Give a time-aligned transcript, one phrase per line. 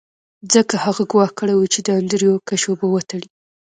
[0.53, 3.27] ځکه هغه ګواښ کړی و چې د انډریو کشو به وتړي